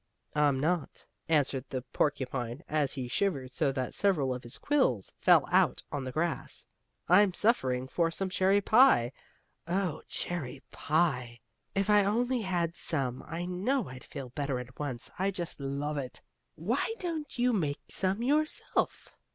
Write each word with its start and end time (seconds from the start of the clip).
"I'm 0.33 0.59
not," 0.59 1.05
answered 1.29 1.65
the 1.69 1.83
porcupine, 1.93 2.63
as 2.67 2.93
he 2.93 3.07
shivered 3.07 3.51
so 3.51 3.71
that 3.73 3.93
several 3.93 4.33
of 4.33 4.41
his 4.41 4.57
quills 4.57 5.13
fell 5.19 5.45
out 5.51 5.83
on 5.91 6.03
the 6.03 6.11
grass. 6.11 6.65
"I'm 7.07 7.35
suffering 7.35 7.87
for 7.87 8.09
some 8.09 8.27
cherry 8.27 8.61
pie. 8.61 9.11
Oh, 9.67 10.01
cherry 10.07 10.63
pie! 10.71 11.39
If 11.75 11.87
I 11.87 12.03
only 12.03 12.41
had 12.41 12.75
some 12.75 13.23
I 13.27 13.45
know 13.45 13.89
I'd 13.89 14.03
feel 14.03 14.29
better 14.29 14.57
at 14.57 14.79
once. 14.79 15.11
I 15.19 15.29
just 15.29 15.59
love 15.59 15.99
it!" 15.99 16.19
"Why 16.55 16.95
don't 16.97 17.37
you 17.37 17.53
make 17.53 17.77
some 17.87 18.23
yourself?" 18.23 19.13